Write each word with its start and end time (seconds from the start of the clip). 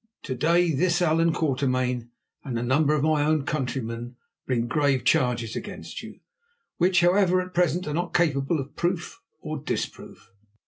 To 0.23 0.33
day 0.33 0.71
this 0.71 0.99
Allan 0.99 1.31
Quatermain 1.31 2.09
and 2.43 2.57
a 2.57 2.63
number 2.63 2.95
of 2.95 3.03
my 3.03 3.23
own 3.23 3.45
countrymen 3.45 4.15
bring 4.47 4.65
grave 4.65 5.03
charges 5.05 5.55
against 5.55 6.01
you, 6.01 6.19
which, 6.77 7.01
however, 7.01 7.39
at 7.39 7.53
present 7.53 7.87
are 7.87 7.93
not 7.93 8.11
capable 8.11 8.59
of 8.59 8.75
proof 8.75 9.21
or 9.41 9.59
disproof. 9.59 10.31